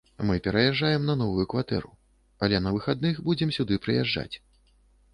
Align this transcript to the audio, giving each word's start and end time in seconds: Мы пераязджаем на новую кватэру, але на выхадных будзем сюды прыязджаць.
Мы 0.27 0.35
пераязджаем 0.45 1.05
на 1.09 1.15
новую 1.19 1.45
кватэру, 1.53 1.93
але 2.47 2.65
на 2.65 2.75
выхадных 2.79 3.23
будзем 3.31 3.57
сюды 3.59 3.81
прыязджаць. 3.85 4.35